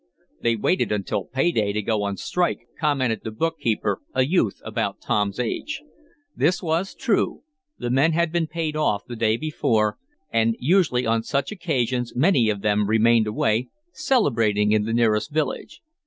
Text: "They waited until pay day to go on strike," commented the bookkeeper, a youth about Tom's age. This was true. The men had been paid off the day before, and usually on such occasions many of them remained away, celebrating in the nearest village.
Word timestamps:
"They 0.41 0.55
waited 0.55 0.91
until 0.91 1.25
pay 1.25 1.51
day 1.51 1.73
to 1.73 1.81
go 1.83 2.01
on 2.01 2.17
strike," 2.17 2.61
commented 2.79 3.21
the 3.23 3.29
bookkeeper, 3.29 4.01
a 4.15 4.25
youth 4.25 4.59
about 4.65 4.99
Tom's 4.99 5.39
age. 5.39 5.83
This 6.35 6.63
was 6.63 6.95
true. 6.95 7.43
The 7.77 7.91
men 7.91 8.13
had 8.13 8.31
been 8.31 8.47
paid 8.47 8.75
off 8.75 9.05
the 9.05 9.15
day 9.15 9.37
before, 9.37 9.99
and 10.33 10.55
usually 10.59 11.05
on 11.05 11.21
such 11.21 11.51
occasions 11.51 12.15
many 12.15 12.49
of 12.49 12.63
them 12.63 12.87
remained 12.87 13.27
away, 13.27 13.69
celebrating 13.91 14.71
in 14.71 14.85
the 14.85 14.93
nearest 14.93 15.31
village. 15.31 15.83